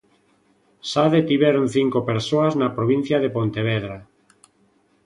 [0.89, 3.97] Xa detiveron cinco persoas na provincia de Pontevedra.